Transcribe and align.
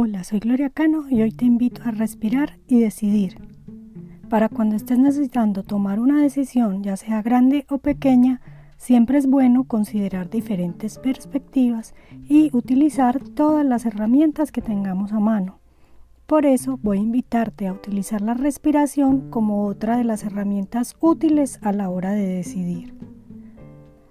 Hola, 0.00 0.22
soy 0.22 0.38
Gloria 0.38 0.70
Cano 0.70 1.06
y 1.10 1.22
hoy 1.22 1.32
te 1.32 1.44
invito 1.44 1.82
a 1.84 1.90
respirar 1.90 2.60
y 2.68 2.78
decidir. 2.78 3.36
Para 4.30 4.48
cuando 4.48 4.76
estés 4.76 4.96
necesitando 4.96 5.64
tomar 5.64 5.98
una 5.98 6.22
decisión, 6.22 6.84
ya 6.84 6.96
sea 6.96 7.20
grande 7.20 7.66
o 7.68 7.78
pequeña, 7.78 8.40
siempre 8.76 9.18
es 9.18 9.26
bueno 9.26 9.64
considerar 9.64 10.30
diferentes 10.30 11.00
perspectivas 11.00 11.96
y 12.28 12.56
utilizar 12.56 13.18
todas 13.18 13.66
las 13.66 13.86
herramientas 13.86 14.52
que 14.52 14.62
tengamos 14.62 15.12
a 15.12 15.18
mano. 15.18 15.58
Por 16.26 16.46
eso 16.46 16.78
voy 16.80 16.98
a 16.98 17.02
invitarte 17.02 17.66
a 17.66 17.72
utilizar 17.72 18.20
la 18.20 18.34
respiración 18.34 19.30
como 19.30 19.66
otra 19.66 19.96
de 19.96 20.04
las 20.04 20.22
herramientas 20.22 20.94
útiles 21.00 21.58
a 21.60 21.72
la 21.72 21.90
hora 21.90 22.12
de 22.12 22.24
decidir. 22.24 22.94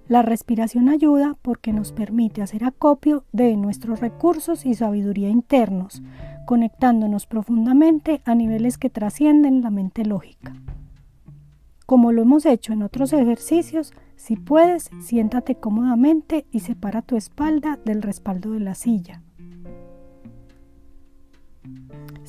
La 0.08 0.22
respiración 0.22 0.88
ayuda 0.88 1.36
porque 1.42 1.74
nos 1.74 1.92
permite 1.92 2.42
hacer 2.42 2.64
acopio 2.64 3.26
de 3.34 3.58
nuestros 3.58 4.00
recursos 4.00 4.66
y 4.66 4.74
sabiduría 4.74 5.30
internos, 5.30 6.02
conectándonos 6.46 7.26
profundamente 7.26 8.22
a 8.24 8.34
niveles 8.34 8.78
que 8.78 8.90
trascienden 8.90 9.62
la 9.62 9.70
mente 9.70 10.06
lógica. 10.06 10.56
Como 11.86 12.14
lo 12.14 12.22
hemos 12.22 12.46
hecho 12.46 12.72
en 12.72 12.84
otros 12.84 13.12
ejercicios, 13.12 13.94
si 14.16 14.38
puedes, 14.38 14.90
siéntate 15.02 15.56
cómodamente 15.56 16.46
y 16.52 16.62
separa 16.62 17.02
tu 17.02 17.18
espalda 17.18 17.78
del 17.84 18.02
respaldo 18.02 18.52
de 18.52 18.62
la 18.62 18.76
silla. 18.76 19.22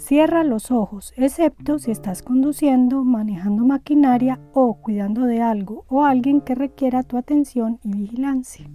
Cierra 0.08 0.42
los 0.42 0.70
ojos, 0.70 1.12
excepto 1.18 1.78
si 1.78 1.90
estás 1.90 2.22
conduciendo, 2.22 3.04
manejando 3.04 3.66
maquinaria 3.66 4.40
o 4.54 4.80
cuidando 4.80 5.26
de 5.26 5.42
algo 5.42 5.84
o 5.86 6.06
alguien 6.06 6.40
que 6.40 6.54
requiera 6.54 7.02
tu 7.02 7.18
atención 7.18 7.78
y 7.84 7.92
vigilancia. 7.92 8.70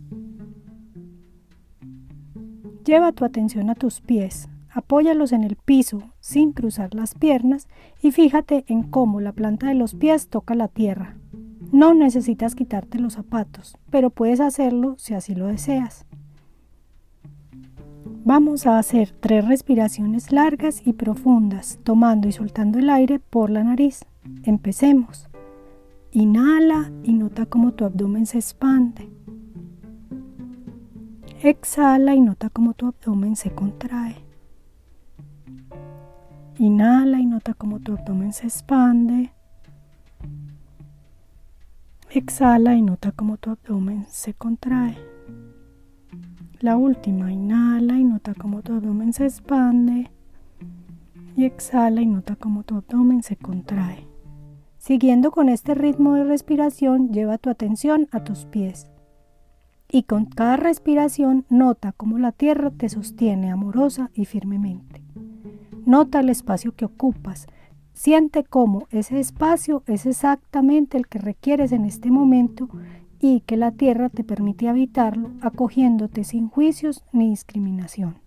Lleva 2.85 3.13
tu 3.13 3.25
atención 3.25 3.71
a 3.71 3.73
tus 3.73 3.99
pies, 3.99 4.47
apóyalos 4.69 5.31
en 5.31 5.43
el 5.43 5.55
piso 5.55 6.03
sin 6.19 6.51
cruzar 6.51 6.93
las 6.93 7.15
piernas 7.15 7.67
y 7.99 8.11
fíjate 8.11 8.63
en 8.67 8.83
cómo 8.83 9.19
la 9.19 9.31
planta 9.31 9.69
de 9.69 9.73
los 9.73 9.95
pies 9.95 10.27
toca 10.27 10.53
la 10.53 10.67
tierra. 10.67 11.17
No 11.71 11.95
necesitas 11.95 12.53
quitarte 12.53 12.99
los 12.99 13.13
zapatos, 13.13 13.75
pero 13.89 14.11
puedes 14.11 14.39
hacerlo 14.39 14.93
si 14.99 15.15
así 15.15 15.33
lo 15.33 15.47
deseas. 15.47 16.05
Vamos 18.25 18.67
a 18.67 18.79
hacer 18.79 19.11
tres 19.19 19.45
respiraciones 19.45 20.31
largas 20.31 20.87
y 20.87 20.93
profundas, 20.93 21.79
tomando 21.83 22.29
y 22.29 22.31
soltando 22.31 22.79
el 22.79 22.89
aire 22.89 23.19
por 23.19 23.49
la 23.49 23.65
nariz. 23.65 24.05
Empecemos. 24.43 25.27
Inhala 26.11 26.89
y 27.03 27.15
nota 27.15 27.45
cómo 27.45 27.73
tu 27.73 27.83
abdomen 27.83 28.25
se 28.25 28.37
expande. 28.37 29.09
Exhala 31.41 32.15
y 32.15 32.21
nota 32.21 32.49
cómo 32.49 32.73
tu 32.73 32.87
abdomen 32.87 33.35
se 33.35 33.51
contrae. 33.51 34.15
Inhala 36.57 37.19
y 37.19 37.25
nota 37.25 37.53
cómo 37.53 37.81
tu 37.81 37.91
abdomen 37.91 38.31
se 38.31 38.45
expande. 38.45 39.33
Exhala 42.09 42.75
y 42.75 42.81
nota 42.81 43.11
cómo 43.11 43.35
tu 43.35 43.49
abdomen 43.49 44.05
se 44.07 44.33
contrae. 44.33 44.95
La 46.63 46.77
última, 46.77 47.29
inhala 47.29 47.99
y 47.99 48.05
nota 48.05 48.33
cómo 48.33 48.61
tu 48.61 48.71
abdomen 48.71 49.11
se 49.11 49.25
expande. 49.25 50.09
Y 51.35 51.43
exhala 51.43 51.99
y 52.01 52.05
nota 52.05 52.37
cómo 52.37 52.63
tu 52.63 52.77
abdomen 52.77 53.21
se 53.21 53.35
contrae. 53.35 54.07
Siguiendo 54.77 55.31
con 55.31 55.49
este 55.49 55.75
ritmo 55.75 56.13
de 56.13 56.23
respiración, 56.23 57.11
lleva 57.11 57.37
tu 57.37 57.49
atención 57.49 58.07
a 58.13 58.23
tus 58.23 58.45
pies. 58.45 58.89
Y 59.91 60.03
con 60.03 60.23
cada 60.25 60.55
respiración 60.55 61.45
nota 61.49 61.91
cómo 61.91 62.17
la 62.17 62.31
tierra 62.31 62.71
te 62.71 62.87
sostiene 62.87 63.51
amorosa 63.51 64.09
y 64.13 64.23
firmemente. 64.23 65.03
Nota 65.85 66.21
el 66.21 66.29
espacio 66.29 66.73
que 66.77 66.85
ocupas. 66.85 67.45
Siente 67.91 68.45
cómo 68.45 68.87
ese 68.89 69.19
espacio 69.19 69.83
es 69.85 70.05
exactamente 70.05 70.97
el 70.97 71.07
que 71.07 71.19
requieres 71.19 71.73
en 71.73 71.83
este 71.83 72.09
momento 72.09 72.69
y 73.23 73.39
que 73.39 73.55
la 73.55 73.71
tierra 73.71 74.09
te 74.09 74.25
permite 74.25 74.67
habitarlo 74.67 75.31
acogiéndote 75.39 76.25
sin 76.25 76.49
juicios 76.49 77.05
ni 77.13 77.29
discriminación. 77.29 78.17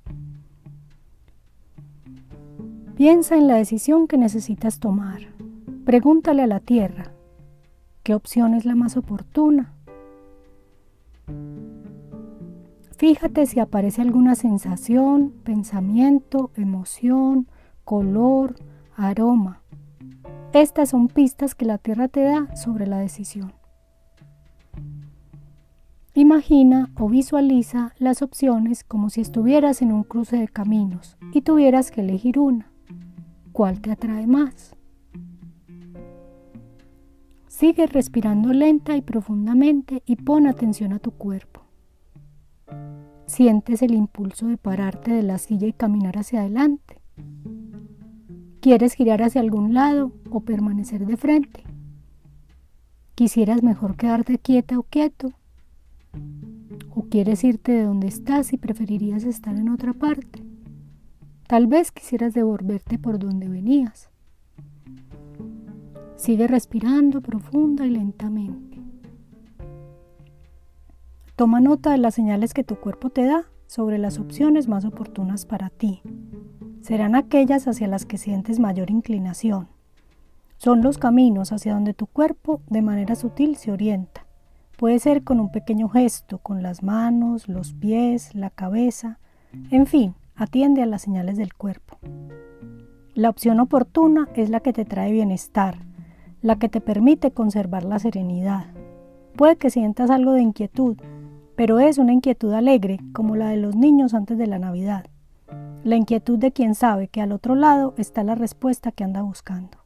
Piensa 2.96 3.36
en 3.36 3.46
la 3.46 3.56
decisión 3.56 4.06
que 4.08 4.16
necesitas 4.16 4.80
tomar. 4.80 5.20
Pregúntale 5.84 6.42
a 6.42 6.46
la 6.46 6.60
tierra, 6.60 7.12
¿qué 8.04 8.14
opción 8.14 8.54
es 8.54 8.64
la 8.64 8.74
más 8.74 8.96
oportuna? 8.96 9.74
Fíjate 12.96 13.44
si 13.44 13.60
aparece 13.60 14.00
alguna 14.00 14.34
sensación, 14.34 15.34
pensamiento, 15.44 16.50
emoción, 16.56 17.48
color, 17.84 18.56
aroma. 18.96 19.60
Estas 20.54 20.88
son 20.88 21.08
pistas 21.08 21.54
que 21.54 21.66
la 21.66 21.76
tierra 21.76 22.08
te 22.08 22.22
da 22.22 22.56
sobre 22.56 22.86
la 22.86 22.96
decisión. 22.96 23.52
Imagina 26.16 26.91
o 26.99 27.10
visualiza 27.10 27.93
las 27.99 28.22
opciones 28.22 28.84
como 28.84 29.10
si 29.10 29.21
estuvieras 29.21 29.82
en 29.82 29.93
un 29.93 30.03
cruce 30.03 30.38
de 30.38 30.49
caminos 30.49 31.19
y 31.34 31.43
tuvieras 31.43 31.91
que 31.91 32.00
elegir 32.00 32.38
una. 32.38 32.72
¿Cuál 33.53 33.82
te 33.82 33.93
atrae 33.93 34.26
más? 34.26 34.75
Sigue 37.49 37.87
respirando 37.87 38.55
lenta 38.55 38.97
y 38.97 39.03
profundamente 39.03 40.03
y 40.06 40.16
pon 40.16 40.47
atención 40.47 40.94
a 40.94 41.00
tu 41.00 41.10
cuerpo. 41.10 41.60
Sientes 43.26 43.82
el 43.82 43.93
impulso 43.93 44.47
de 44.47 44.56
pararte 44.56 45.10
de 45.10 45.22
la 45.22 45.37
silla 45.37 45.66
y 45.66 45.75
caminar 45.75 46.16
hacia 46.16 46.41
adelante. 46.41 46.99
¿Quieres 48.62 48.94
girar 48.94 49.22
hacia 49.22 49.43
algún 49.43 49.75
lado 49.75 50.12
o 50.31 50.41
permanecer 50.41 51.05
de 51.05 51.19
frente? 51.19 51.62
¿Quisieras 53.15 53.62
mejor 53.62 53.99
quedarte 53.99 54.38
quieta 54.38 54.78
o 54.78 54.82
quieto? 54.82 55.34
¿O 57.06 57.09
quieres 57.09 57.44
irte 57.44 57.71
de 57.71 57.84
donde 57.84 58.09
estás 58.09 58.53
y 58.53 58.56
preferirías 58.56 59.22
estar 59.22 59.56
en 59.56 59.69
otra 59.69 59.93
parte? 59.93 60.43
Tal 61.47 61.69
vez 61.69 61.93
quisieras 61.93 62.34
devolverte 62.34 62.99
por 62.99 63.21
donde 63.21 63.49
venías. 63.49 64.11
Sigue 66.17 66.49
respirando 66.49 67.21
profunda 67.21 67.87
y 67.87 67.91
lentamente. 67.91 68.83
Toma 71.37 71.61
nota 71.61 71.93
de 71.93 71.99
las 71.99 72.17
señales 72.17 72.53
que 72.53 72.65
tu 72.65 72.75
cuerpo 72.75 73.11
te 73.11 73.25
da 73.25 73.44
sobre 73.69 73.99
las 73.99 74.19
opciones 74.19 74.67
más 74.67 74.84
oportunas 74.84 75.47
para 75.47 75.71
ti. 75.71 76.03
Serán 76.81 77.15
aquellas 77.15 77.69
hacia 77.69 77.87
las 77.87 78.05
que 78.05 78.19
sientes 78.19 78.59
mayor 78.59 78.91
inclinación. 78.91 79.69
Son 80.56 80.83
los 80.83 80.99
caminos 80.99 81.53
hacia 81.53 81.75
donde 81.75 81.94
tu 81.94 82.09
cuerpo 82.09 82.62
de 82.69 82.83
manera 82.83 83.15
sutil 83.15 83.55
se 83.55 83.71
orienta. 83.71 84.25
Puede 84.76 84.98
ser 84.98 85.25
con 85.25 85.41
un 85.41 85.50
pequeño 85.50 85.88
gesto, 85.88 86.38
con 86.38 86.62
las 86.62 86.82
manos, 86.82 87.48
los 87.48 87.72
pies, 87.72 88.34
la 88.34 88.50
cabeza, 88.50 89.19
en 89.70 89.87
fin, 89.87 90.14
atiende 90.34 90.82
a 90.82 90.87
las 90.87 91.03
señales 91.03 91.38
del 91.38 91.54
cuerpo. 91.54 91.98
La 93.14 93.31
opción 93.31 93.59
oportuna 93.59 94.28
es 94.34 94.50
la 94.50 94.60
que 94.60 94.75
te 94.75 94.84
trae 94.84 95.10
bienestar, 95.12 95.78
la 96.42 96.56
que 96.56 96.69
te 96.69 96.82
permite 96.82 97.31
conservar 97.31 97.84
la 97.84 97.98
serenidad. 97.98 98.66
Puede 99.34 99.56
que 99.56 99.70
sientas 99.70 100.10
algo 100.10 100.32
de 100.32 100.42
inquietud, 100.42 100.98
pero 101.56 101.78
es 101.78 101.97
una 101.97 102.12
inquietud 102.12 102.53
alegre, 102.53 103.00
como 103.14 103.34
la 103.34 103.48
de 103.48 103.56
los 103.56 103.75
niños 103.75 104.12
antes 104.12 104.37
de 104.37 104.47
la 104.47 104.58
Navidad. 104.58 105.06
La 105.84 105.97
inquietud 105.97 106.38
de 106.38 106.53
quien 106.53 106.75
sabe 106.75 107.08
que 107.08 107.22
al 107.22 107.32
otro 107.32 107.54
lado 107.54 107.94
está 107.97 108.22
la 108.25 108.34
respuesta 108.34 108.93
que 108.93 109.04
anda 109.04 109.22
buscando. 109.22 109.78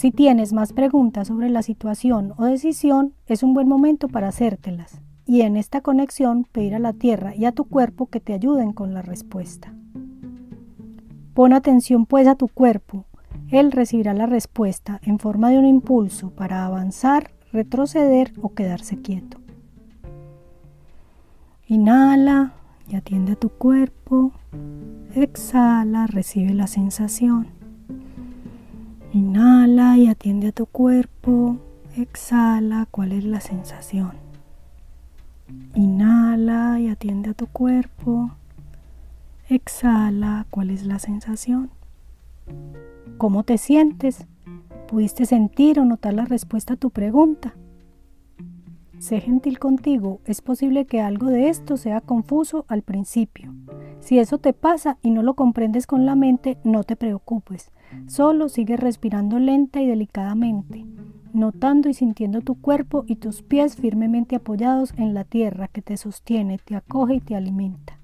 Si 0.00 0.12
tienes 0.12 0.54
más 0.54 0.72
preguntas 0.72 1.28
sobre 1.28 1.50
la 1.50 1.60
situación 1.60 2.32
o 2.38 2.46
decisión, 2.46 3.12
es 3.26 3.42
un 3.42 3.52
buen 3.52 3.68
momento 3.68 4.08
para 4.08 4.28
hacértelas 4.28 5.02
y 5.26 5.42
en 5.42 5.58
esta 5.58 5.82
conexión 5.82 6.44
pedir 6.50 6.74
a 6.74 6.78
la 6.78 6.94
tierra 6.94 7.36
y 7.36 7.44
a 7.44 7.52
tu 7.52 7.66
cuerpo 7.66 8.06
que 8.06 8.18
te 8.18 8.32
ayuden 8.32 8.72
con 8.72 8.94
la 8.94 9.02
respuesta. 9.02 9.74
Pon 11.34 11.52
atención 11.52 12.06
pues 12.06 12.26
a 12.28 12.34
tu 12.34 12.48
cuerpo, 12.48 13.04
él 13.50 13.72
recibirá 13.72 14.14
la 14.14 14.24
respuesta 14.24 15.00
en 15.02 15.18
forma 15.18 15.50
de 15.50 15.58
un 15.58 15.66
impulso 15.66 16.30
para 16.30 16.64
avanzar, 16.64 17.32
retroceder 17.52 18.32
o 18.40 18.54
quedarse 18.54 19.02
quieto. 19.02 19.36
Inhala 21.66 22.54
y 22.88 22.96
atiende 22.96 23.32
a 23.32 23.36
tu 23.36 23.50
cuerpo. 23.50 24.32
Exhala, 25.14 26.06
recibe 26.06 26.54
la 26.54 26.68
sensación. 26.68 27.59
Inhala 29.12 29.96
y 29.96 30.06
atiende 30.06 30.48
a 30.48 30.52
tu 30.52 30.66
cuerpo. 30.66 31.56
Exhala, 31.96 32.86
¿cuál 32.92 33.10
es 33.10 33.24
la 33.24 33.40
sensación? 33.40 34.12
Inhala 35.74 36.78
y 36.78 36.86
atiende 36.86 37.30
a 37.30 37.34
tu 37.34 37.48
cuerpo. 37.48 38.30
Exhala, 39.48 40.46
¿cuál 40.50 40.70
es 40.70 40.84
la 40.84 41.00
sensación? 41.00 41.70
¿Cómo 43.18 43.42
te 43.42 43.58
sientes? 43.58 44.26
¿Pudiste 44.86 45.26
sentir 45.26 45.80
o 45.80 45.84
notar 45.84 46.14
la 46.14 46.24
respuesta 46.24 46.74
a 46.74 46.76
tu 46.76 46.90
pregunta? 46.90 47.54
Sé 49.00 49.20
gentil 49.20 49.58
contigo, 49.58 50.20
es 50.24 50.40
posible 50.40 50.84
que 50.84 51.00
algo 51.00 51.26
de 51.26 51.48
esto 51.48 51.76
sea 51.76 52.00
confuso 52.00 52.64
al 52.68 52.82
principio. 52.82 53.52
Si 53.98 54.20
eso 54.20 54.38
te 54.38 54.52
pasa 54.52 54.98
y 55.02 55.10
no 55.10 55.24
lo 55.24 55.34
comprendes 55.34 55.88
con 55.88 56.06
la 56.06 56.14
mente, 56.14 56.58
no 56.62 56.84
te 56.84 56.94
preocupes. 56.94 57.72
Solo 58.06 58.48
sigue 58.48 58.76
respirando 58.76 59.38
lenta 59.38 59.80
y 59.80 59.86
delicadamente, 59.86 60.84
notando 61.32 61.88
y 61.88 61.94
sintiendo 61.94 62.40
tu 62.40 62.60
cuerpo 62.60 63.04
y 63.06 63.16
tus 63.16 63.42
pies 63.42 63.76
firmemente 63.76 64.36
apoyados 64.36 64.92
en 64.96 65.14
la 65.14 65.24
tierra 65.24 65.68
que 65.68 65.82
te 65.82 65.96
sostiene, 65.96 66.58
te 66.58 66.76
acoge 66.76 67.14
y 67.14 67.20
te 67.20 67.36
alimenta. 67.36 67.98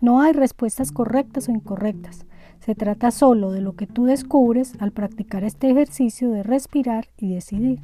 No 0.00 0.20
hay 0.20 0.32
respuestas 0.32 0.90
correctas 0.90 1.48
o 1.48 1.52
incorrectas. 1.52 2.26
Se 2.60 2.74
trata 2.74 3.10
solo 3.10 3.52
de 3.52 3.60
lo 3.60 3.74
que 3.74 3.86
tú 3.86 4.04
descubres 4.04 4.74
al 4.80 4.92
practicar 4.92 5.44
este 5.44 5.70
ejercicio 5.70 6.30
de 6.30 6.42
respirar 6.42 7.08
y 7.18 7.34
decidir. 7.34 7.80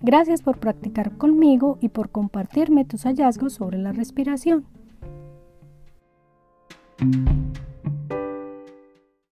Gracias 0.00 0.42
por 0.42 0.58
practicar 0.58 1.16
conmigo 1.16 1.78
y 1.80 1.88
por 1.88 2.10
compartirme 2.10 2.84
tus 2.84 3.02
hallazgos 3.02 3.54
sobre 3.54 3.78
la 3.78 3.92
respiración. 3.92 4.64